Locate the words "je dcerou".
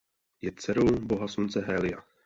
0.41-0.99